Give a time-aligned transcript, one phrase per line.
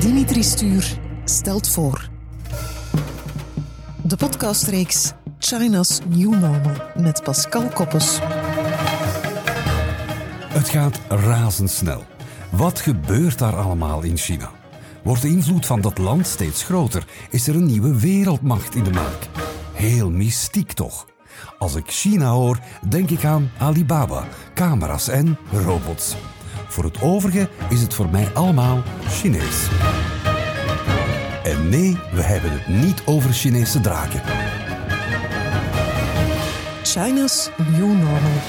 [0.00, 2.08] Dimitri Stuur stelt voor.
[4.02, 8.18] De podcastreeks China's New Normal met Pascal Koppes.
[10.48, 12.04] Het gaat razendsnel.
[12.50, 14.50] Wat gebeurt daar allemaal in China?
[15.02, 17.06] Wordt de invloed van dat land steeds groter?
[17.30, 19.28] Is er een nieuwe wereldmacht in de maak?
[19.72, 21.06] Heel mystiek toch?
[21.58, 22.58] Als ik China hoor,
[22.88, 24.24] denk ik aan Alibaba,
[24.54, 26.14] camera's en robots.
[26.68, 29.68] Voor het overige is het voor mij allemaal Chinees.
[31.44, 34.20] En nee, we hebben het niet over Chinese draken.
[36.82, 38.40] China's New Normal.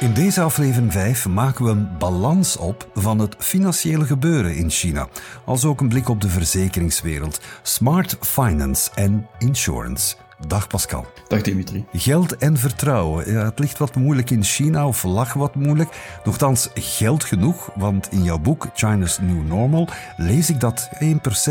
[0.00, 5.08] In deze aflevering 5 maken we een balans op van het financiële gebeuren in China,
[5.44, 10.16] als ook een blik op de verzekeringswereld, smart finance en insurance.
[10.46, 11.06] Dag Pascal.
[11.28, 11.84] Dag Dimitri.
[11.92, 13.32] Geld en vertrouwen.
[13.32, 16.18] Ja, het ligt wat moeilijk in China of lag wat moeilijk.
[16.24, 20.88] Nochtans geld genoeg, want in jouw boek China's New Normal lees ik dat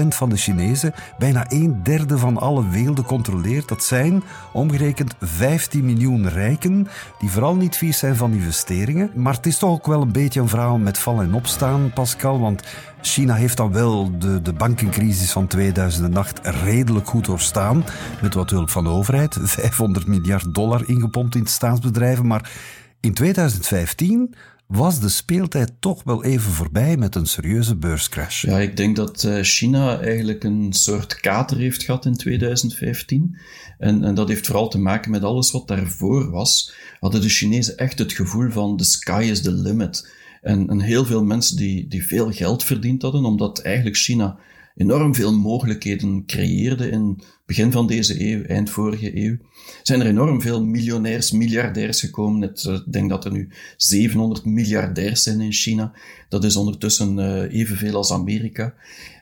[0.04, 3.68] 1% van de Chinezen bijna een derde van alle weelde controleert.
[3.68, 6.88] Dat zijn omgerekend 15 miljoen rijken
[7.20, 9.12] die vooral niet vies zijn van investeringen.
[9.16, 12.40] Maar het is toch ook wel een beetje een verhaal met vallen en opstaan, Pascal,
[12.40, 12.64] want
[13.06, 17.86] China heeft dan wel de, de bankencrisis van 2008 redelijk goed doorstaan.
[18.22, 19.38] Met wat hulp van de overheid.
[19.42, 22.28] 500 miljard dollar ingepompt in staatsbedrijven.
[22.28, 22.52] Maar
[23.00, 24.36] in 2015
[24.68, 28.42] was de speeltijd toch wel even voorbij met een serieuze beurscrash.
[28.42, 33.38] Ja, ik denk dat eh, China eigenlijk een soort kater heeft gehad in 2015.
[33.78, 36.74] En, en dat heeft vooral te maken met alles wat daarvoor was.
[37.00, 40.08] Hadden de Chinezen echt het gevoel van the sky is the limit.
[40.46, 44.38] En, en heel veel mensen die, die veel geld verdiend hadden, omdat eigenlijk China
[44.76, 49.38] enorm veel mogelijkheden creëerde in begin van deze eeuw, eind vorige eeuw,
[49.84, 52.56] zijn er enorm veel miljonairs, miljardairs gekomen.
[52.56, 55.94] Eh, ik denk dat er nu 700 miljardairs zijn in China.
[56.30, 58.74] Dat is ondertussen uh, evenveel als Amerika.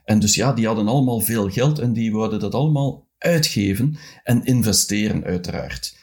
[0.04, 4.44] En dus ja, die hadden allemaal veel geld en die wilden dat allemaal uitgeven en
[4.44, 6.02] investeren, uiteraard.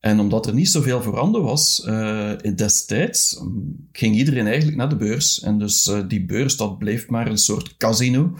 [0.00, 3.42] En omdat er niet zoveel voorhanden was uh, destijds,
[3.92, 5.40] ging iedereen eigenlijk naar de beurs.
[5.40, 8.32] En dus uh, die beurs, dat bleef maar een soort casino.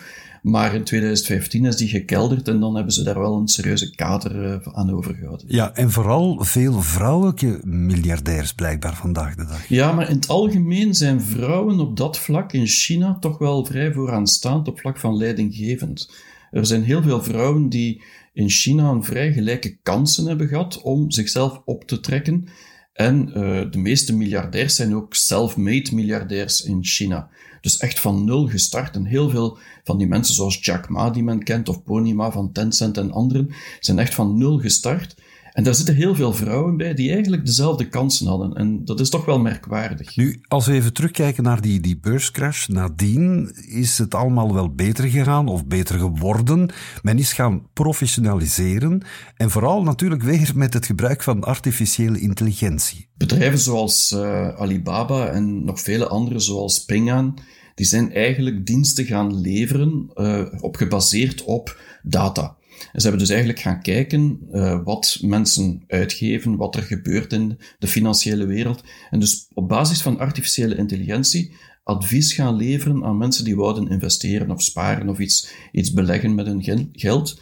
[0.43, 4.45] Maar in 2015 is die gekelderd en dan hebben ze daar wel een serieuze kater
[4.45, 5.47] uh, aan overgehouden.
[5.49, 9.69] Ja, en vooral veel vrouwelijke miljardairs blijkbaar vandaag de dag.
[9.69, 13.93] Ja, maar in het algemeen zijn vrouwen op dat vlak in China toch wel vrij
[13.93, 16.11] vooraanstaand op vlak van leidinggevend.
[16.51, 18.03] Er zijn heel veel vrouwen die
[18.39, 22.49] in China een vrij gelijke kansen hebben gehad om zichzelf op te trekken.
[22.93, 23.35] En uh,
[23.71, 27.31] de meeste miljardairs zijn ook self-made miljardairs in China.
[27.61, 28.95] Dus echt van nul gestart.
[28.95, 32.31] En heel veel van die mensen, zoals Jack Ma, die men kent, of Pony Ma
[32.31, 33.51] van Tencent en anderen,
[33.81, 35.15] zijn echt van nul gestart.
[35.59, 38.55] En daar zitten heel veel vrouwen bij die eigenlijk dezelfde kansen hadden.
[38.55, 40.17] En dat is toch wel merkwaardig.
[40.17, 45.09] Nu, als we even terugkijken naar die, die beurscrash, nadien is het allemaal wel beter
[45.09, 46.71] gegaan of beter geworden.
[47.03, 49.03] Men is gaan professionaliseren
[49.37, 53.09] en vooral natuurlijk weer met het gebruik van artificiële intelligentie.
[53.15, 57.35] Bedrijven zoals uh, Alibaba en nog vele andere, zoals Ping
[57.75, 62.58] die zijn eigenlijk diensten gaan leveren uh, op gebaseerd op data.
[62.93, 67.59] En ze hebben dus eigenlijk gaan kijken uh, wat mensen uitgeven, wat er gebeurt in
[67.79, 68.85] de financiële wereld.
[69.11, 71.53] En dus op basis van artificiële intelligentie
[71.89, 76.47] advies gaan leveren aan mensen die wouden investeren of sparen of iets, iets beleggen met
[76.47, 77.41] hun geld.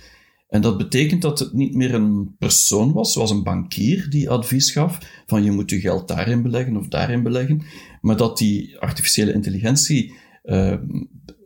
[0.49, 4.71] En dat betekent dat het niet meer een persoon was, zoals een bankier die advies
[4.71, 7.63] gaf van je moet je geld daarin beleggen of daarin beleggen,
[8.01, 10.15] maar dat die artificiële intelligentie
[10.45, 10.75] uh,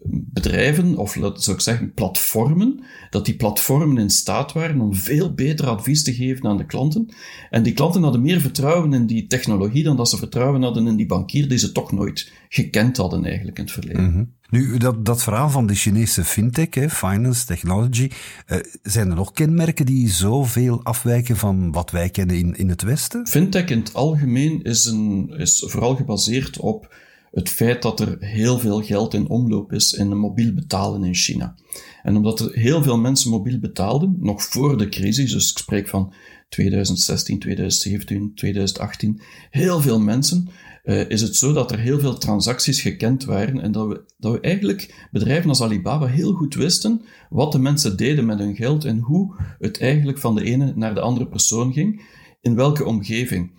[0.02, 5.66] bedrijven, of zou ik zeggen platformen, dat die platformen in staat waren om veel beter
[5.66, 7.08] advies te geven aan de klanten.
[7.50, 10.96] En die klanten hadden meer vertrouwen in die technologie dan dat ze vertrouwen hadden in
[10.96, 14.04] die bankier die ze toch nooit gekend hadden eigenlijk in het verleden.
[14.04, 14.24] Mhm.
[14.50, 18.10] Nu, dat, dat verhaal van de Chinese fintech, hè, finance, technology,
[18.46, 22.82] uh, zijn er nog kenmerken die zoveel afwijken van wat wij kennen in, in het
[22.82, 23.26] Westen?
[23.26, 26.94] Fintech in het algemeen is, een, is vooral gebaseerd op
[27.30, 31.54] het feit dat er heel veel geld in omloop is in mobiel betalen in China.
[32.02, 35.88] En omdat er heel veel mensen mobiel betaalden, nog voor de crisis, dus ik spreek
[35.88, 36.12] van
[36.48, 40.48] 2016, 2017, 2018, heel veel mensen,
[40.84, 44.32] uh, is het zo dat er heel veel transacties gekend waren en dat we, dat
[44.32, 48.84] we eigenlijk bedrijven als Alibaba heel goed wisten wat de mensen deden met hun geld
[48.84, 52.02] en hoe het eigenlijk van de ene naar de andere persoon ging,
[52.40, 53.52] in welke omgeving.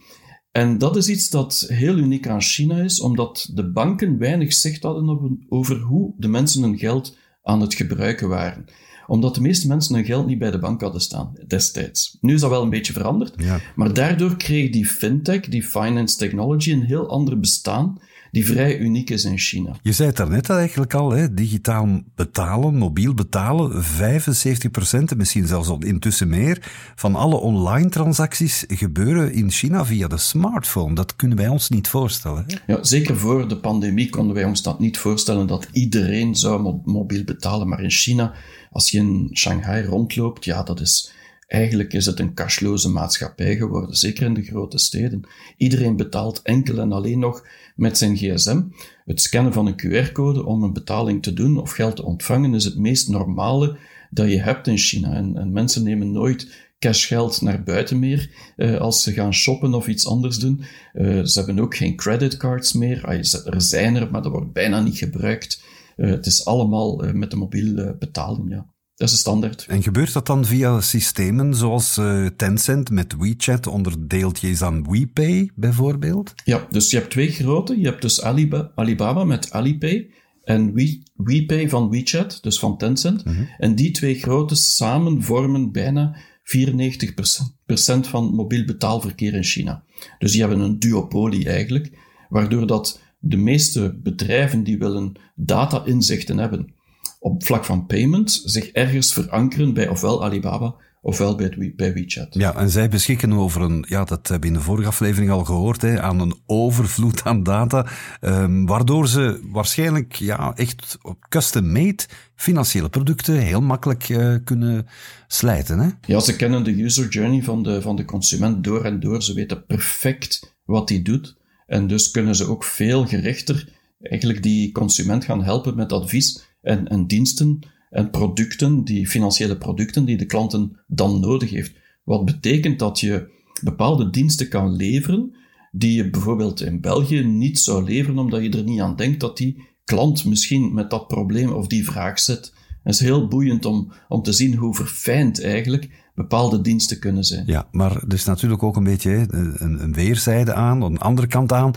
[0.51, 4.83] En dat is iets dat heel uniek aan China is, omdat de banken weinig zicht
[4.83, 8.65] hadden over hoe de mensen hun geld aan het gebruiken waren.
[9.07, 12.17] Omdat de meeste mensen hun geld niet bij de bank hadden staan destijds.
[12.21, 13.35] Nu is dat wel een beetje veranderd,
[13.75, 18.01] maar daardoor kreeg die fintech, die finance technology, een heel ander bestaan
[18.31, 19.75] die vrij uniek is in China.
[19.81, 25.69] Je zei het daarnet eigenlijk al, hè, digitaal betalen, mobiel betalen, 75% en misschien zelfs
[25.79, 30.95] intussen meer van alle online transacties gebeuren in China via de smartphone.
[30.95, 32.45] Dat kunnen wij ons niet voorstellen.
[32.47, 32.73] Hè?
[32.73, 37.23] Ja, zeker voor de pandemie konden wij ons dat niet voorstellen dat iedereen zou mobiel
[37.23, 38.33] betalen, maar in China,
[38.71, 41.13] als je in Shanghai rondloopt, ja, dat is
[41.51, 45.21] Eigenlijk is het een cashloze maatschappij geworden, zeker in de grote steden.
[45.57, 47.45] Iedereen betaalt enkel en alleen nog
[47.81, 48.61] met zijn gsm.
[49.05, 52.63] Het scannen van een QR-code om een betaling te doen of geld te ontvangen is
[52.63, 53.77] het meest normale
[54.09, 55.13] dat je hebt in China.
[55.13, 59.87] En, en mensen nemen nooit cashgeld naar buiten meer uh, als ze gaan shoppen of
[59.87, 60.61] iets anders doen.
[60.93, 63.05] Uh, ze hebben ook geen creditcards meer.
[63.05, 65.63] Ah, er zijn er, maar dat wordt bijna niet gebruikt.
[65.97, 68.65] Uh, het is allemaal met de mobiele betaling, ja.
[69.01, 69.65] Dat is de standaard.
[69.65, 75.49] En gebeurt dat dan via systemen zoals uh, Tencent met WeChat onder deeltjes aan WePay
[75.55, 76.33] bijvoorbeeld?
[76.43, 77.79] Ja, dus je hebt twee grote.
[77.79, 80.09] Je hebt dus Alibaba, Alibaba met Alipay
[80.43, 83.25] en We, WePay van WeChat, dus van Tencent.
[83.25, 83.43] Mhm.
[83.57, 89.83] En die twee grote samen vormen bijna 94% van mobiel betaalverkeer in China.
[90.19, 91.91] Dus die hebben een duopolie eigenlijk,
[92.29, 96.79] waardoor dat de meeste bedrijven die willen data-inzichten hebben
[97.21, 102.27] op vlak van payment zich ergens verankeren bij ofwel Alibaba ofwel bij, bij WeChat.
[102.29, 105.43] Ja, en zij beschikken over een, ja, dat hebben we in de vorige aflevering al
[105.43, 107.87] gehoord, hè, aan een overvloed aan data,
[108.21, 110.97] um, waardoor ze waarschijnlijk ja, echt
[111.29, 112.03] custom-made
[112.35, 114.87] financiële producten heel makkelijk uh, kunnen
[115.27, 115.79] slijten.
[115.79, 115.89] Hè?
[116.07, 119.23] Ja, ze kennen de user journey van de, van de consument door en door.
[119.23, 121.39] Ze weten perfect wat hij doet.
[121.65, 123.69] En dus kunnen ze ook veel gerichter
[123.99, 127.59] eigenlijk die consument gaan helpen met advies en, en diensten
[127.89, 131.73] en producten, die financiële producten die de klanten dan nodig heeft.
[132.03, 133.29] Wat betekent dat je
[133.63, 135.35] bepaalde diensten kan leveren
[135.71, 139.37] die je bijvoorbeeld in België niet zou leveren omdat je er niet aan denkt dat
[139.37, 142.53] die klant misschien met dat probleem of die vraag zit.
[142.83, 147.43] Het is heel boeiend om, om te zien hoe verfijnd eigenlijk bepaalde diensten kunnen zijn.
[147.45, 151.51] Ja, maar er is natuurlijk ook een beetje een, een weerzijde aan, een andere kant
[151.51, 151.71] aan.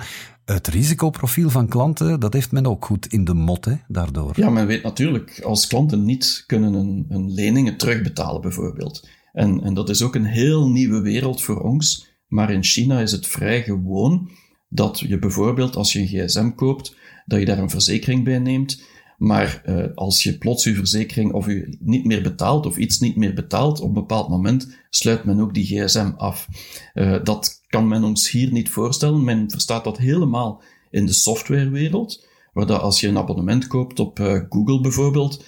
[0.44, 4.32] Het risicoprofiel van klanten, dat heeft men ook goed in de mot, daardoor.
[4.36, 6.74] Ja, men weet natuurlijk, als klanten niet kunnen
[7.08, 9.08] een leningen terugbetalen, bijvoorbeeld.
[9.32, 12.12] En, en dat is ook een heel nieuwe wereld voor ons.
[12.28, 14.30] Maar in China is het vrij gewoon
[14.68, 16.96] dat je bijvoorbeeld, als je een gsm koopt,
[17.26, 18.82] dat je daar een verzekering bij neemt.
[19.18, 23.16] Maar uh, als je plots je verzekering of je niet meer betaalt of iets niet
[23.16, 26.48] meer betaalt, op een bepaald moment sluit men ook die gsm af.
[26.94, 29.24] Uh, dat kan men ons hier niet voorstellen.
[29.24, 34.18] Men verstaat dat helemaal in de softwarewereld, waar dat als je een abonnement koopt op
[34.18, 35.44] uh, Google bijvoorbeeld,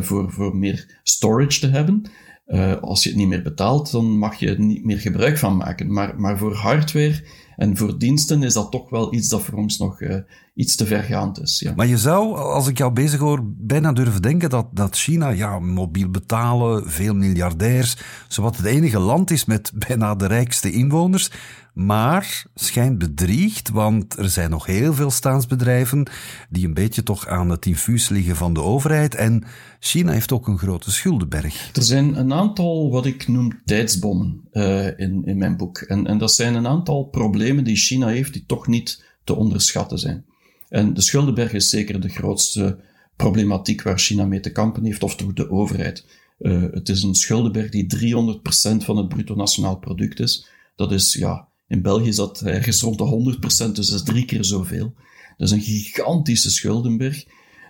[0.00, 2.02] voor, voor meer storage te hebben,
[2.80, 5.92] als je het niet meer betaalt, dan mag je er niet meer gebruik van maken.
[5.92, 7.24] Maar, maar voor hardware
[7.58, 10.16] en voor diensten is dat toch wel iets dat voor ons nog uh,
[10.54, 11.60] iets te vergaand is.
[11.60, 11.72] Ja.
[11.76, 15.58] Maar je zou, als ik jou bezig hoor, bijna durven denken dat, dat China, ja,
[15.58, 17.96] mobiel betalen, veel miljardairs,
[18.28, 21.30] zowat het enige land is met bijna de rijkste inwoners
[21.78, 26.10] maar schijnt bedriegt, want er zijn nog heel veel staatsbedrijven
[26.50, 29.14] die een beetje toch aan het infuus liggen van de overheid.
[29.14, 29.44] En
[29.80, 31.70] China heeft ook een grote schuldenberg.
[31.76, 35.78] Er zijn een aantal wat ik noem tijdsbommen uh, in, in mijn boek.
[35.78, 39.98] En, en dat zijn een aantal problemen die China heeft die toch niet te onderschatten
[39.98, 40.24] zijn.
[40.68, 42.78] En de schuldenberg is zeker de grootste
[43.16, 46.04] problematiek waar China mee te kampen heeft, of toch de overheid.
[46.38, 50.48] Uh, het is een schuldenberg die 300% van het bruto nationaal product is.
[50.76, 54.24] Dat is ja, in België is dat ergens rond de 100%, dus dat is drie
[54.24, 54.94] keer zoveel.
[55.36, 57.24] Dat is een gigantische schuldenberg.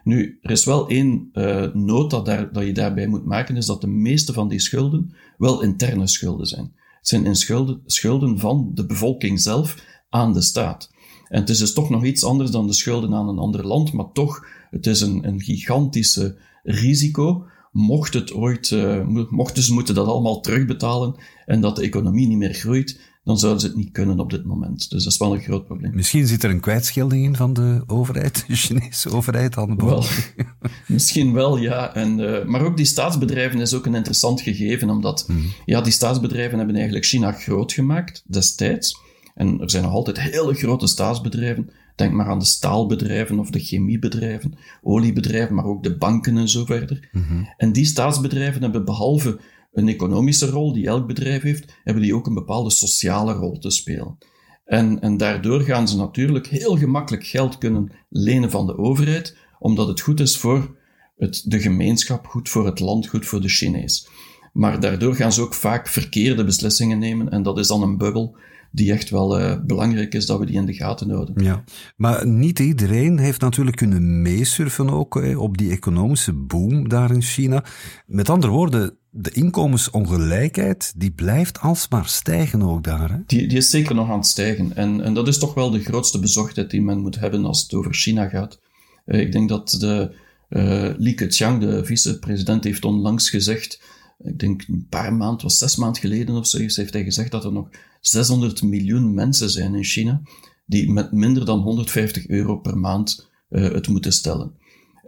[0.05, 3.67] Nu, er is wel één uh, noot dat, daar, dat je daarbij moet maken, is
[3.67, 6.73] dat de meeste van die schulden wel interne schulden zijn.
[7.09, 9.77] Zijn in schulden, schulden van de bevolking zelf
[10.09, 10.91] aan de staat.
[11.29, 13.93] En het is dus toch nog iets anders dan de schulden aan een ander land,
[13.93, 17.47] maar toch, het is een, een gigantische risico.
[17.73, 21.15] Mocht het ooit, uh, mochten ze moeten dat allemaal terugbetalen
[21.47, 24.45] en dat de economie niet meer groeit, dan zouden ze het niet kunnen op dit
[24.45, 24.91] moment.
[24.91, 25.95] Dus dat is wel een groot probleem.
[25.95, 30.05] Misschien zit er een kwijtschelding in van de overheid, de Chinese overheid aan de wel,
[30.87, 31.95] Misschien wel, ja.
[31.95, 35.39] En, uh, maar ook die staatsbedrijven is ook een interessant gegeven, omdat mhm.
[35.65, 39.01] ja, die staatsbedrijven hebben eigenlijk China groot gemaakt destijds.
[39.35, 41.71] En er zijn nog altijd hele grote staatsbedrijven.
[41.95, 46.65] Denk maar aan de staalbedrijven of de chemiebedrijven, oliebedrijven, maar ook de banken en zo
[46.65, 47.09] verder.
[47.13, 47.45] Mhm.
[47.57, 49.41] En die staatsbedrijven hebben behalve
[49.73, 53.71] een economische rol die elk bedrijf heeft, hebben die ook een bepaalde sociale rol te
[53.71, 54.19] spelen.
[54.65, 59.89] En, en daardoor gaan ze natuurlijk heel gemakkelijk geld kunnen lenen van de overheid, omdat
[59.89, 60.77] het goed is voor
[61.17, 64.09] het, de gemeenschap, goed voor het land, goed voor de Chinees.
[64.53, 68.37] Maar daardoor gaan ze ook vaak verkeerde beslissingen nemen en dat is dan een bubbel
[68.71, 71.45] die echt wel uh, belangrijk is dat we die in de gaten houden.
[71.45, 71.65] Ja,
[71.97, 77.65] maar niet iedereen heeft natuurlijk kunnen meesurfen ook op die economische boom daar in China.
[78.07, 83.11] Met andere woorden, de inkomensongelijkheid die blijft alsmaar stijgen ook daar.
[83.11, 83.17] Hè?
[83.27, 84.77] Die, die is zeker nog aan het stijgen.
[84.77, 87.75] En, en dat is toch wel de grootste bezorgdheid die men moet hebben als het
[87.75, 88.61] over China gaat.
[89.07, 90.15] Uh, ik denk dat de
[90.49, 93.83] uh, Li Keqiang, de vice-president, heeft onlangs gezegd,
[94.19, 97.45] ik denk een paar maanden, was zes maanden geleden of zoiets, heeft hij gezegd dat
[97.45, 97.69] er nog
[98.01, 100.21] 600 miljoen mensen zijn in China
[100.67, 104.53] die met minder dan 150 euro per maand uh, het moeten stellen.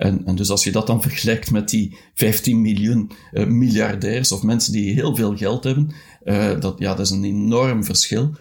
[0.00, 4.42] En, en, dus als je dat dan vergelijkt met die 15 miljoen uh, miljardairs of
[4.42, 5.90] mensen die heel veel geld hebben,
[6.24, 8.34] uh, dat, ja, dat is een enorm verschil.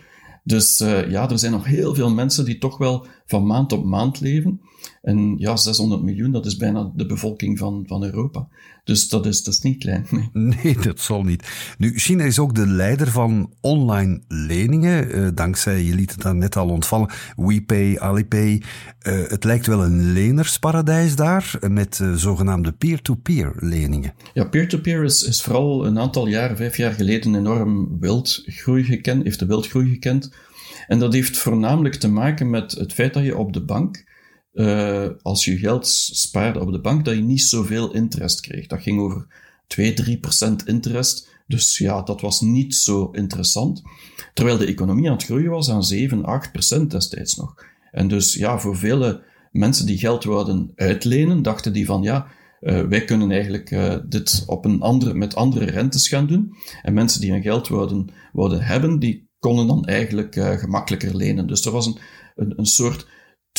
[0.43, 3.85] Dus uh, ja, er zijn nog heel veel mensen die toch wel van maand op
[3.85, 4.61] maand leven.
[5.01, 8.47] En ja, 600 miljoen, dat is bijna de bevolking van, van Europa.
[8.83, 10.05] Dus dat is, dat is niet klein.
[10.09, 10.29] Nee.
[10.63, 11.73] nee, dat zal niet.
[11.77, 15.17] Nu, China is ook de leider van online leningen.
[15.17, 18.61] Uh, dankzij, je liet het daar net al ontvallen, WePay, Alipay.
[19.07, 24.13] Uh, het lijkt wel een lenersparadijs daar, met uh, zogenaamde peer-to-peer leningen.
[24.33, 29.39] Ja, peer-to-peer is, is vooral een aantal jaar, vijf jaar geleden, enorm wildgroei gekend, heeft
[29.39, 30.31] de wildgroei gekend.
[30.87, 34.07] En dat heeft voornamelijk te maken met het feit dat je op de bank
[34.53, 38.67] uh, als je geld spaarde op de bank, dat je niet zoveel interest kreeg.
[38.67, 39.27] Dat ging over
[39.67, 41.27] 2, 3 procent interest.
[41.47, 43.81] Dus ja, dat was niet zo interessant.
[44.33, 47.55] Terwijl de economie aan het groeien was aan 7, 8 procent destijds nog.
[47.91, 52.27] En dus ja, voor vele mensen die geld wilden uitlenen, dachten die van ja,
[52.61, 56.55] uh, wij kunnen eigenlijk uh, dit op een andere, met andere rentes gaan doen.
[56.81, 61.47] En mensen die hun geld wilden, wilden hebben, die konden dan eigenlijk gemakkelijker lenen.
[61.47, 61.97] Dus er was een,
[62.35, 63.07] een, een soort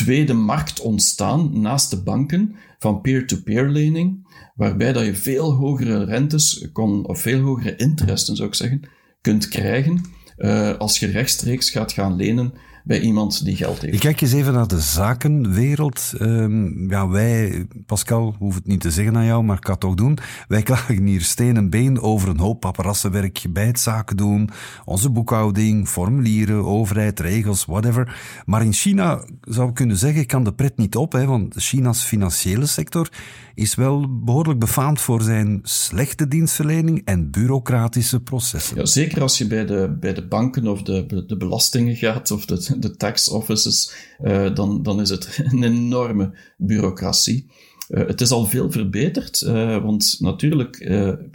[0.04, 6.68] tweede markt ontstaan naast de banken van peer-to-peer lening, waarbij dat je veel hogere rentes
[6.72, 8.82] kon, of veel hogere interesten zou ik zeggen,
[9.20, 10.00] kunt krijgen
[10.38, 12.52] uh, als je rechtstreeks gaat gaan lenen
[12.84, 13.94] bij iemand die geld heeft.
[13.94, 16.12] Ik kijk eens even naar de zakenwereld.
[16.20, 19.80] Um, ja, wij, Pascal, hoef het niet te zeggen aan jou, maar ik kan het
[19.80, 20.18] toch doen.
[20.48, 24.50] Wij klagen hier steen en been over een hoop paparassenwerk bij het zaken doen.
[24.84, 28.16] Onze boekhouding, formulieren, overheid, regels, whatever.
[28.46, 32.02] Maar in China zou ik kunnen zeggen, kan de pret niet op, hè, want China's
[32.02, 33.08] financiële sector
[33.54, 38.76] is wel behoorlijk befaamd voor zijn slechte dienstverlening en bureaucratische processen.
[38.76, 42.46] Ja, zeker als je bij de, bij de banken of de, de belastingen gaat of
[42.46, 43.92] de, de tax offices,
[44.24, 47.46] uh, dan, dan is het een enorme bureaucratie.
[47.88, 50.76] Uh, het is al veel verbeterd, uh, want natuurlijk,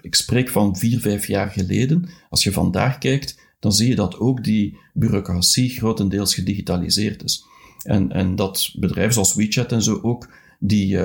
[0.02, 2.10] ik spreek van vier, vijf jaar geleden.
[2.30, 7.46] Als je vandaag kijkt, dan zie je dat ook die bureaucratie grotendeels gedigitaliseerd is.
[7.84, 11.00] En, en dat bedrijven zoals WeChat en zo ook die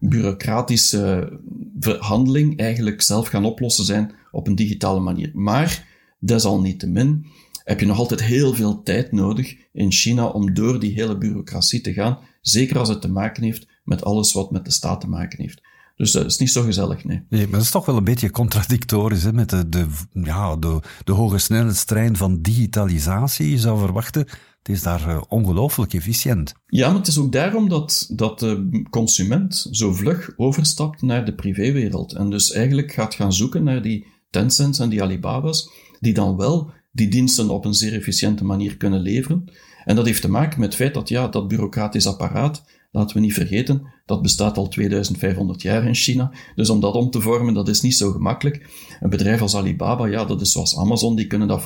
[0.00, 1.38] bureaucratische
[1.80, 5.30] verhandeling eigenlijk zelf gaan oplossen zijn op een digitale manier.
[5.34, 5.86] Maar
[6.18, 7.26] desalniettemin
[7.64, 11.80] heb je nog altijd heel veel tijd nodig in China om door die hele bureaucratie
[11.80, 15.08] te gaan, zeker als het te maken heeft met alles wat met de staat te
[15.08, 15.60] maken heeft.
[15.96, 17.22] Dus dat is niet zo gezellig, nee.
[17.28, 20.80] Nee, maar dat is toch wel een beetje contradictorisch, hè, met de, de, ja, de,
[21.04, 23.50] de hoge snelheidstrein van digitalisatie.
[23.50, 24.26] Je zou verwachten
[24.62, 26.54] het is daar uh, ongelooflijk efficiënt.
[26.66, 31.34] Ja, maar het is ook daarom dat, dat de consument zo vlug overstapt naar de
[31.34, 32.12] privéwereld.
[32.12, 36.70] En dus eigenlijk gaat gaan zoeken naar die Tencents en die Alibaba's, die dan wel
[36.92, 39.44] die diensten op een zeer efficiënte manier kunnen leveren.
[39.84, 43.22] En dat heeft te maken met het feit dat ja, dat bureaucratisch apparaat, laten we
[43.22, 46.32] niet vergeten, dat bestaat al 2500 jaar in China.
[46.54, 48.70] Dus om dat om te vormen, dat is niet zo gemakkelijk.
[49.00, 51.62] Een bedrijf als Alibaba, ja, dat is zoals Amazon, die kunnen dat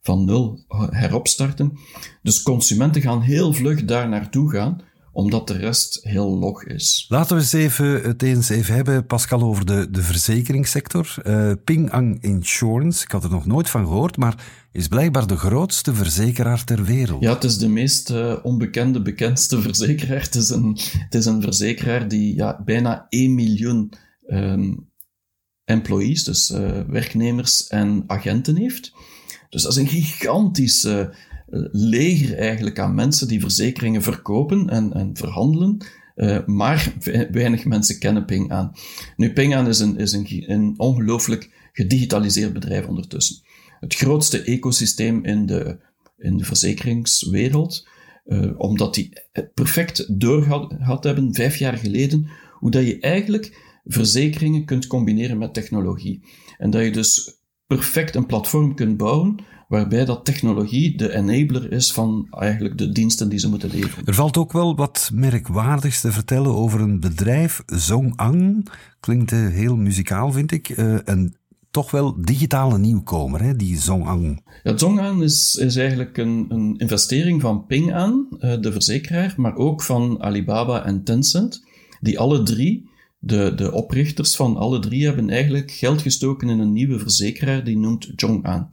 [0.00, 1.78] van nul heropstarten.
[2.22, 4.80] Dus consumenten gaan heel vlug daar naartoe gaan,
[5.12, 7.06] omdat de rest heel log is.
[7.08, 11.14] Laten we eens even, het eens even hebben, Pascal, over de, de verzekeringssector.
[11.26, 15.36] Uh, Ping An Insurance, ik had er nog nooit van gehoord, maar is blijkbaar de
[15.36, 17.22] grootste verzekeraar ter wereld.
[17.22, 20.22] Ja, het is de meest uh, onbekende, bekendste verzekeraar.
[20.22, 23.92] Het is een, het is een verzekeraar die ja, bijna 1 miljoen
[24.26, 24.90] um,
[25.64, 28.92] employees, dus uh, werknemers en agenten heeft.
[29.48, 31.14] Dus dat is een gigantische
[31.48, 35.86] eh, leger eigenlijk aan mensen die verzekeringen verkopen en, en verhandelen.
[36.46, 36.92] Maar
[37.30, 38.76] weinig mensen kennen Ping An.
[39.16, 43.42] Nu, Ping An is een, is een, een ongelooflijk gedigitaliseerd bedrijf ondertussen.
[43.80, 45.78] Het grootste ecosysteem in de,
[46.16, 47.88] in de verzekeringswereld,
[48.24, 54.64] uh, omdat die het perfect doorgehad hebben, vijf jaar geleden, hoe dat je eigenlijk verzekeringen
[54.64, 56.24] kunt combineren met technologie.
[56.58, 61.92] En dat je dus perfect een platform kunt bouwen waarbij dat technologie de enabler is
[61.92, 64.06] van eigenlijk de diensten die ze moeten leveren.
[64.06, 68.68] Er valt ook wel wat merkwaardigs te vertellen over een bedrijf, Zongang.
[69.00, 70.68] Klinkt eh, heel muzikaal, vind ik.
[70.68, 71.36] Uh, een
[71.74, 74.42] toch wel digitale nieuwkomer, hè, die Zongang.
[74.62, 79.56] Ja, Zongang is, is eigenlijk een, een investering van Ping An, eh, de verzekeraar, maar
[79.56, 81.64] ook van Alibaba en Tencent,
[82.00, 82.88] die alle drie,
[83.18, 87.78] de, de oprichters van alle drie, hebben eigenlijk geld gestoken in een nieuwe verzekeraar die
[87.78, 88.68] noemt Zhong'an.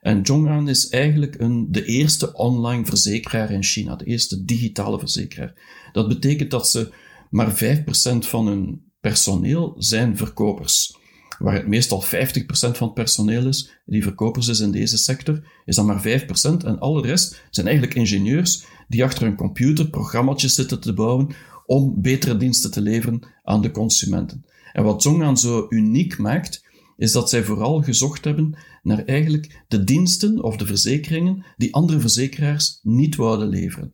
[0.00, 5.54] En Zhong'an is eigenlijk een, de eerste online verzekeraar in China, de eerste digitale verzekeraar.
[5.92, 6.92] Dat betekent dat ze
[7.30, 11.02] maar 5% van hun personeel zijn verkopers.
[11.44, 12.06] Waar het meestal 50%
[12.48, 16.64] van het personeel is, die verkopers is in deze sector, is dan maar 5%.
[16.64, 21.28] En alle rest zijn eigenlijk ingenieurs die achter een computer programma's zitten te bouwen
[21.66, 24.44] om betere diensten te leveren aan de consumenten.
[24.72, 26.64] En wat Zong'an zo uniek maakt,
[26.96, 32.00] is dat zij vooral gezocht hebben naar eigenlijk de diensten of de verzekeringen die andere
[32.00, 33.92] verzekeraars niet wouden leveren.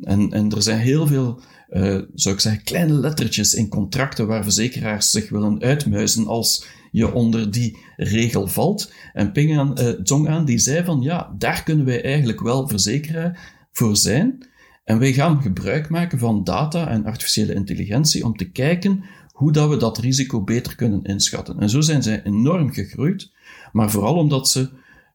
[0.00, 4.42] En, en er zijn heel veel, uh, zou ik zeggen, kleine lettertjes in contracten waar
[4.42, 8.92] verzekeraars zich willen uitmuizen als je onder die regel valt.
[9.12, 13.96] En Pingan uh, Zongan die zei van ja, daar kunnen wij eigenlijk wel verzekeraar voor
[13.96, 14.48] zijn.
[14.84, 19.68] En wij gaan gebruik maken van data en artificiële intelligentie om te kijken hoe dat
[19.68, 21.60] we dat risico beter kunnen inschatten.
[21.60, 23.30] En zo zijn zij enorm gegroeid,
[23.72, 24.68] maar vooral omdat ze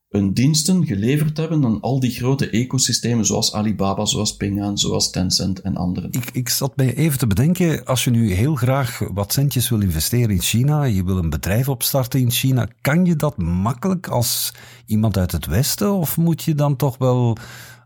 [0.09, 5.09] hun diensten geleverd hebben aan al die grote ecosystemen zoals Alibaba, zoals Ping An, zoals
[5.09, 6.11] Tencent en anderen.
[6.11, 9.81] Ik, ik zat mij even te bedenken, als je nu heel graag wat centjes wil
[9.81, 14.53] investeren in China, je wil een bedrijf opstarten in China, kan je dat makkelijk als
[14.85, 17.37] iemand uit het Westen of moet je dan toch wel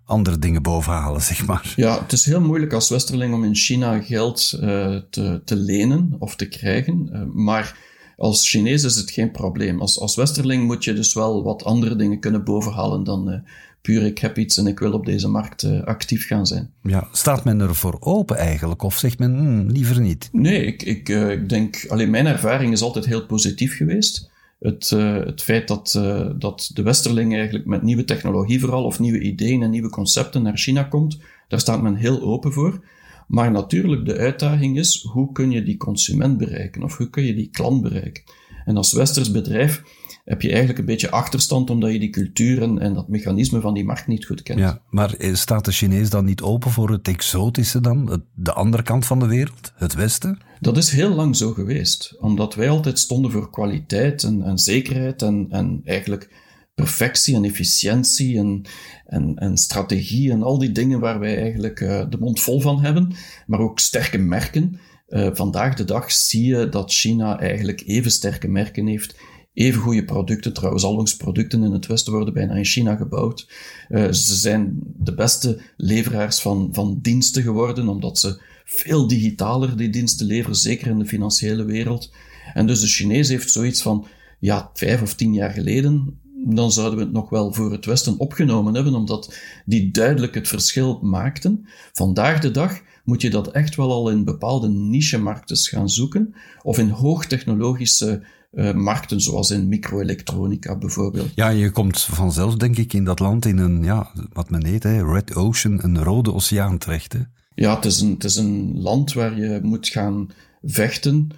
[0.05, 1.73] andere dingen bovenhalen, zeg maar.
[1.75, 6.15] Ja, het is heel moeilijk als Westerling om in China geld uh, te, te lenen
[6.19, 7.09] of te krijgen.
[7.13, 7.77] Uh, maar
[8.23, 9.81] als Chinees is het geen probleem.
[9.81, 13.37] Als, als Westerling moet je dus wel wat andere dingen kunnen bovenhalen dan uh,
[13.81, 16.71] puur ik heb iets en ik wil op deze markt actief gaan zijn.
[16.83, 18.83] Ja, staat men ervoor open eigenlijk?
[18.83, 20.29] Of zegt men hmm, liever niet?
[20.31, 24.31] Nee, ik, ik, ik denk, alleen mijn ervaring is altijd heel positief geweest
[24.63, 24.89] het,
[25.25, 25.91] het feit dat,
[26.37, 30.57] dat de Westerling eigenlijk met nieuwe technologie vooral, of nieuwe ideeën en nieuwe concepten naar
[30.57, 32.83] China komt, daar staat men heel open voor.
[33.27, 36.83] Maar natuurlijk, de uitdaging is, hoe kun je die consument bereiken?
[36.83, 38.23] Of hoe kun je die klant bereiken?
[38.65, 39.83] En als Westers bedrijf
[40.25, 43.83] heb je eigenlijk een beetje achterstand omdat je die cultuur en, dat mechanisme van die
[43.83, 44.59] markt niet goed kent.
[44.59, 48.23] Ja, maar eh, staat de Chinees dan niet open voor het exotische dan?
[48.33, 50.39] De andere kant van de wereld, het Westen?
[50.59, 55.21] Dat is heel lang zo geweest, omdat wij altijd stonden voor kwaliteit en, en zekerheid
[55.21, 56.29] en, en eigenlijk
[56.73, 58.65] perfectie en efficiëntie en,
[59.05, 62.81] en, en strategie en al die dingen waar wij eigenlijk uh, de mond vol van
[62.81, 63.13] hebben,
[63.47, 64.79] maar ook sterke merken.
[65.09, 69.15] Uh, vandaag de dag zie je dat China eigenlijk even sterke merken heeft
[69.53, 73.47] Even goede producten, trouwens, al onze producten in het Westen worden bijna in China gebouwd.
[73.89, 79.89] Uh, ze zijn de beste leveraars van, van diensten geworden, omdat ze veel digitaler die
[79.89, 82.13] diensten leveren, zeker in de financiële wereld.
[82.53, 84.07] En dus de Chinees heeft zoiets van,
[84.39, 88.19] ja, vijf of tien jaar geleden, dan zouden we het nog wel voor het Westen
[88.19, 91.67] opgenomen hebben, omdat die duidelijk het verschil maakten.
[91.93, 96.77] Vandaag de dag moet je dat echt wel al in bepaalde niche-markten gaan zoeken, of
[96.77, 101.31] in hoogtechnologische uh, markten, zoals in microelektronica bijvoorbeeld.
[101.35, 104.83] Ja, je komt vanzelf, denk ik, in dat land in een, ja, wat men heet,
[104.83, 107.13] hè, Red Ocean, een rode oceaan terecht.
[107.13, 107.19] Hè?
[107.55, 110.27] Ja, het is, een, het is een land waar je moet gaan
[110.61, 111.29] vechten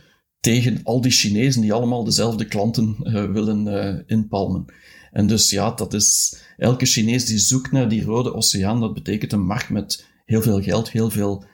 [0.45, 4.65] tegen al die Chinezen die allemaal dezelfde klanten uh, willen uh, inpalmen.
[5.11, 9.31] En dus ja, dat is elke Chinees die zoekt naar die rode oceaan, dat betekent
[9.33, 11.45] een markt met heel veel geld, heel veel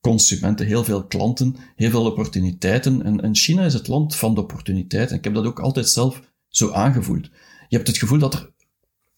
[0.00, 3.02] consumenten, heel veel klanten, heel veel opportuniteiten.
[3.02, 5.16] En, en China is het land van de opportuniteiten.
[5.16, 7.24] Ik heb dat ook altijd zelf zo aangevoeld.
[7.68, 8.52] Je hebt het gevoel dat er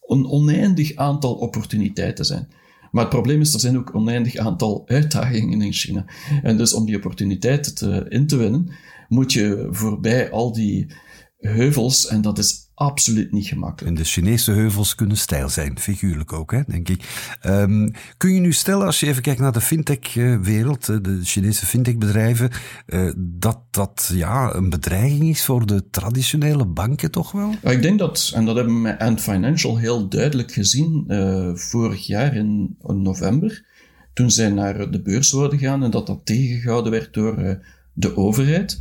[0.06, 2.48] een oneindig aantal opportuniteiten zijn.
[2.90, 6.04] Maar het probleem is, er zijn ook oneindig aantal uitdagingen in China.
[6.42, 8.72] En dus om die opportuniteiten te, in te winnen,
[9.12, 10.86] moet je voorbij al die
[11.38, 13.96] heuvels, en dat is absoluut niet gemakkelijk.
[13.96, 17.36] En de Chinese heuvels kunnen stijl zijn, figuurlijk ook, hè, denk ik.
[17.46, 21.66] Um, kun je nu stellen, als je even kijkt naar de fintech-wereld, eh, de Chinese
[21.66, 22.50] fintech-bedrijven,
[22.86, 27.54] uh, dat dat ja, een bedreiging is voor de traditionele banken toch wel?
[27.62, 32.06] Ik denk dat, en dat hebben we met Ant Financial heel duidelijk gezien uh, vorig
[32.06, 33.64] jaar in, in, november,
[34.12, 37.60] toen zij naar de beurs zouden gaan en dat dat tegengehouden werd door
[37.92, 38.80] de overheid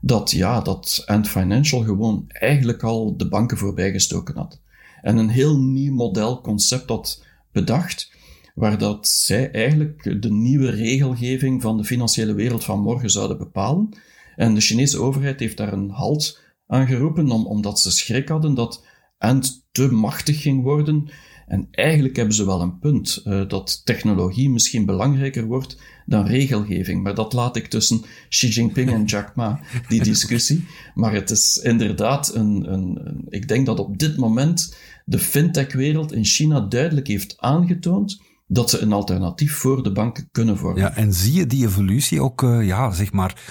[0.00, 4.60] dat, ja, dat Ant Financial gewoon eigenlijk al de banken voorbijgestoken had.
[5.02, 8.12] En een heel nieuw model, concept had bedacht,
[8.54, 13.88] waar dat zij eigenlijk de nieuwe regelgeving van de financiële wereld van morgen zouden bepalen.
[14.36, 18.54] En de Chinese overheid heeft daar een halt aan geroepen, om, omdat ze schrik hadden
[18.54, 18.84] dat
[19.18, 21.08] Ant te machtig ging worden
[21.48, 27.02] En eigenlijk hebben ze wel een punt uh, dat technologie misschien belangrijker wordt dan regelgeving.
[27.02, 30.64] Maar dat laat ik tussen Xi Jinping en Jack Ma, die discussie.
[30.94, 36.12] Maar het is inderdaad een, een, een ik denk dat op dit moment de fintech-wereld
[36.12, 40.82] in China duidelijk heeft aangetoond dat ze een alternatief voor de banken kunnen vormen.
[40.82, 43.42] Ja, en zie je die evolutie ook, uh, ja, zeg maar,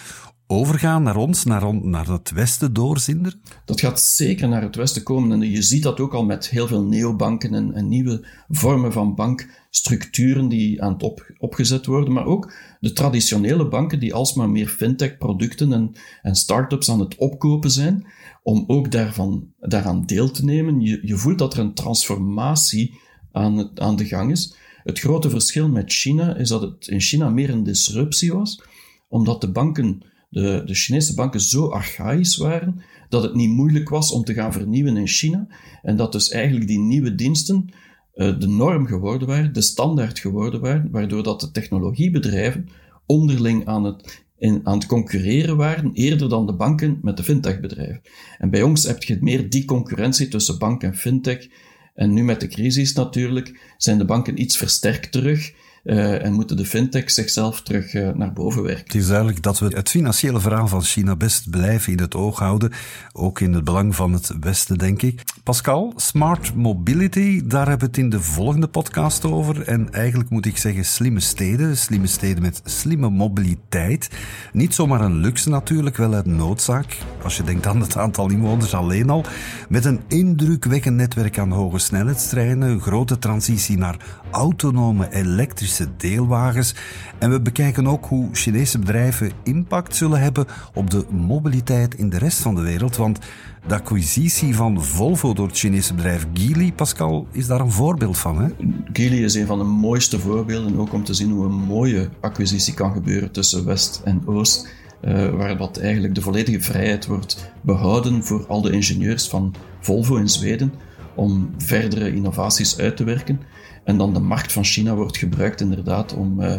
[0.48, 3.42] overgaan naar ons, naar, naar het Westen doorzinderen?
[3.66, 5.32] Dat gaat zeker naar het Westen komen.
[5.32, 9.16] En je ziet dat ook al met heel veel neobanken en, en nieuwe vormen van
[9.16, 12.14] bankstructuren die aan het op, opgezet worden.
[12.14, 17.72] Maar ook de traditionele banken die alsmaar meer fintech-producten en, en start-ups aan het opkopen
[17.72, 18.06] zijn.
[18.44, 20.82] Om ook daarvan, daaraan deel te nemen.
[20.82, 23.00] Je, je voelt dat er een transformatie
[23.32, 24.56] aan, aan de gang is.
[24.84, 28.62] Het grote verschil met China is dat het in China meer een disruptie was,
[29.08, 34.12] omdat de banken de, de Chinese banken zo archaïs waren dat het niet moeilijk was
[34.12, 35.48] om te gaan vernieuwen in China.
[35.82, 37.70] En dat dus eigenlijk die nieuwe diensten
[38.16, 42.70] uh, de norm geworden waren, de standaard geworden waren, waardoor dat de technologiebedrijven
[43.06, 48.02] onderling aan het, aan het concurreren waren, eerder dan de banken met de fintechbedrijven.
[48.38, 51.48] En bij ons heb je meer die concurrentie tussen bank en fintech.
[51.96, 55.54] En nu met de crisis natuurlijk zijn de banken iets versterkt terug.
[55.88, 58.84] Uh, en moeten de fintech zichzelf terug uh, naar boven werken.
[58.84, 62.40] Het is duidelijk dat we het financiële verhaal van China best blijven in het oog
[62.40, 62.72] houden.
[63.14, 65.24] Ook in het belang van het Westen, denk ik.
[65.44, 69.62] Pascal, smart mobility, daar hebben we het in de volgende podcast over.
[69.62, 71.78] En eigenlijk moet ik zeggen slimme steden.
[71.78, 74.10] Slimme steden met slimme mobiliteit.
[74.54, 76.98] Niet zomaar een luxe natuurlijk, wel uit noodzaak.
[77.24, 79.26] Als je denkt aan het aantal inwoners alleen al.
[79.70, 82.82] Met een indrukwekkend netwerk aan hoge snelheidstreinen.
[82.82, 83.98] Grote transitie naar
[84.32, 86.76] autonome elektrische deelwagens.
[87.20, 92.18] En we bekijken ook hoe Chinese bedrijven impact zullen hebben op de mobiliteit in de
[92.18, 92.96] rest van de wereld.
[92.96, 93.20] Want
[93.68, 98.42] de acquisitie van Volvo door het Chinese bedrijf Geely, Pascal, is daar een voorbeeld van.
[98.42, 98.50] Hè?
[98.94, 102.74] Geely is een van de mooiste voorbeelden, ook om te zien hoe een mooie acquisitie
[102.74, 104.68] kan gebeuren tussen West en Oost.
[105.02, 110.16] Uh, waar dat eigenlijk de volledige vrijheid wordt behouden voor al de ingenieurs van Volvo
[110.16, 110.74] in Zweden
[111.16, 113.42] om verdere innovaties uit te werken.
[113.88, 116.54] En dan de markt van China wordt gebruikt inderdaad om uh,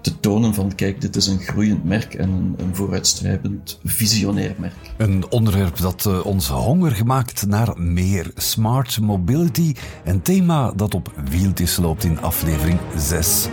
[0.00, 4.74] te tonen van kijk, dit is een groeiend merk en een, een vooruitstrevend visionair merk.
[4.96, 9.74] Een onderwerp dat uh, ons honger gemaakt naar meer smart mobility.
[10.04, 13.48] Een thema dat op wieltjes loopt in aflevering 6.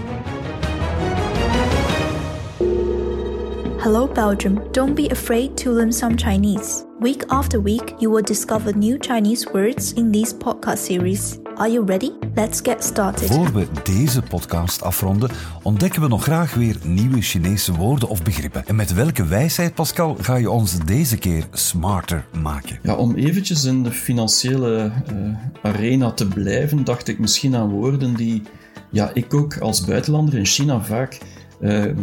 [3.78, 6.86] Hello Belgium, don't be afraid to learn some Chinese.
[7.00, 11.47] Week after week, you will discover new Chinese words in this podcast series.
[11.58, 12.12] Are you ready?
[12.36, 13.30] Let's get started.
[13.30, 15.30] Voor we deze podcast afronden,
[15.64, 18.66] ontdekken we nog graag weer nieuwe Chinese woorden of begrippen.
[18.66, 22.80] En met welke wijsheid, Pascal, ga je ons deze keer smarter maken?
[22.84, 28.16] Ja, om eventjes in de financiële uh, arena te blijven, dacht ik misschien aan woorden
[28.16, 28.42] die
[28.90, 31.18] ja, ik ook als buitenlander in China vaak
[31.60, 31.94] uh, uh,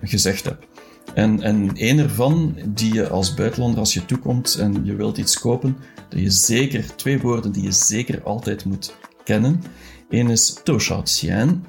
[0.00, 0.66] gezegd heb.
[1.14, 5.38] En, en een ervan die je als buitenlander, als je toekomt en je wilt iets
[5.38, 5.76] kopen,
[6.08, 8.94] je zeker, twee woorden die je zeker altijd moet
[9.24, 9.62] kennen.
[10.08, 10.60] Eén is
[11.02, 11.64] Xian.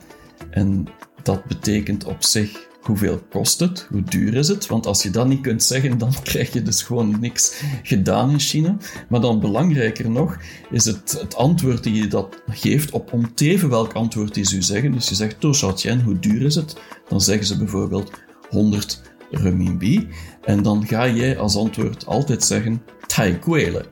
[0.49, 0.87] En
[1.23, 4.67] dat betekent op zich hoeveel kost het, hoe duur is het.
[4.67, 8.39] Want als je dat niet kunt zeggen, dan krijg je dus gewoon niks gedaan in
[8.39, 8.77] China.
[9.09, 10.37] Maar dan belangrijker nog,
[10.71, 14.61] is het, het antwoord die je dat geeft op om teven welk antwoord die ze
[14.61, 14.91] zeggen.
[14.91, 16.75] Dus je zegt Xian, hoe duur is het?
[17.07, 18.11] Dan zeggen ze bijvoorbeeld
[18.49, 20.07] 100 renminbi.
[20.43, 23.85] En dan ga jij als antwoord altijd zeggen tai guile.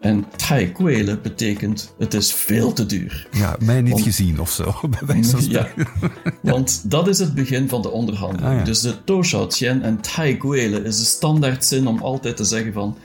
[0.00, 3.28] En tai guile betekent het is veel te duur.
[3.32, 4.74] Ja, mij niet gezien of zo,
[5.06, 5.68] bij Ja,
[6.42, 8.52] want dat is het begin van de onderhandeling.
[8.52, 8.64] Ah, ja.
[8.64, 12.44] Dus de to shao tian en tai guile is de standaard zin om altijd te
[12.44, 12.96] zeggen van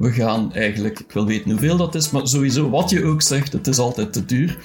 [0.00, 3.52] we gaan eigenlijk, ik wil weten hoeveel dat is, maar sowieso wat je ook zegt,
[3.52, 4.58] het is altijd te duur.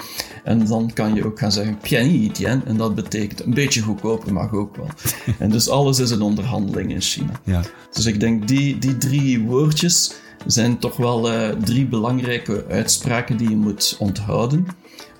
[0.44, 4.32] En dan kan je ook gaan zeggen piani tien, en dat betekent een beetje goedkoper
[4.32, 4.88] mag ook wel.
[5.38, 7.40] en dus alles is een onderhandeling in China.
[7.44, 7.62] Ja.
[7.92, 10.12] Dus ik denk die, die drie woordjes
[10.46, 14.66] zijn toch wel uh, drie belangrijke uitspraken die je moet onthouden.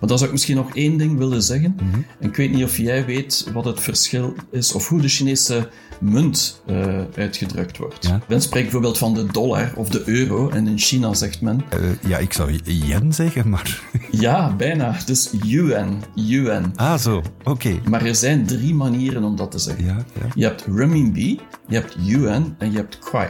[0.01, 1.77] Maar dan zou ik misschien nog één ding willen zeggen.
[1.77, 2.01] Mhm.
[2.21, 5.69] En ik weet niet of jij weet wat het verschil is, of hoe de Chinese
[6.01, 8.07] munt uh, uitgedrukt wordt.
[8.07, 8.21] Ja.
[8.29, 11.65] Men spreekt bijvoorbeeld van de dollar of de euro, en in China zegt men...
[11.81, 13.83] Uh, ja, ik zou yen zeggen, maar...
[14.11, 14.97] ja, bijna.
[15.07, 16.03] Dus yuan.
[16.15, 16.73] yuan.
[16.75, 17.17] Ah, zo.
[17.17, 17.51] Oké.
[17.51, 17.81] Okay.
[17.89, 19.85] Maar er zijn drie manieren om dat te zeggen.
[19.85, 20.27] Ja, ja.
[20.35, 23.29] Je hebt renminbi, je hebt yuan en je hebt kwai.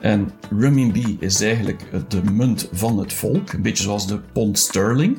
[0.00, 5.18] En renminbi is eigenlijk de munt van het volk, een beetje zoals de pond sterling.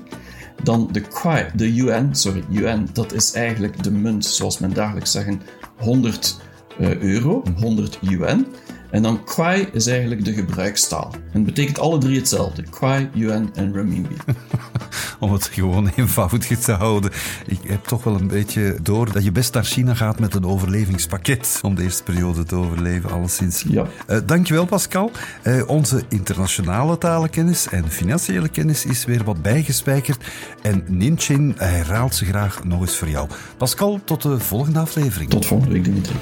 [0.63, 5.11] Dan de kwai, de yuan, sorry, yuan, dat is eigenlijk de munt, zoals men dagelijks
[5.11, 5.41] zeggen,
[5.77, 6.39] 100
[6.79, 8.45] uh, euro, 100 yuan.
[8.91, 11.11] En dan kwai is eigenlijk de gebruikstaal.
[11.13, 12.63] En het betekent alle drie hetzelfde.
[12.63, 14.15] Kwai, yuan en renminbi.
[15.20, 17.10] om het gewoon eenvoudig te houden.
[17.46, 20.44] Ik heb toch wel een beetje door dat je best naar China gaat met een
[20.44, 23.64] overlevingspakket om de eerste periode te overleven, alleszins.
[23.68, 23.86] Ja.
[24.08, 25.10] Uh, dankjewel Pascal.
[25.42, 30.24] Uh, onze internationale talenkennis en financiële kennis is weer wat bijgespijkerd
[30.62, 33.28] en Ninchin herhaalt ze graag nog eens voor jou.
[33.56, 35.30] Pascal, tot de volgende aflevering.
[35.30, 36.14] Tot volgende week, Dimitri.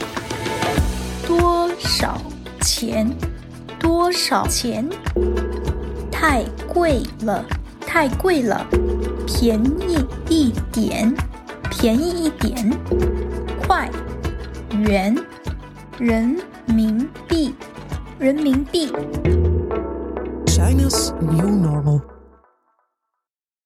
[1.27, 2.21] 多少
[2.61, 3.17] 钱？
[3.79, 4.89] 多少钱？
[6.11, 7.45] 太贵了，
[7.92, 8.68] 太贵了，
[9.26, 11.12] 便宜一点，
[11.72, 12.72] 便宜一点，
[13.66, 13.90] 块、
[14.78, 15.18] 元、
[15.98, 17.56] 人民币、
[18.20, 18.92] 人民币。
[20.46, 22.19] China's New Normal.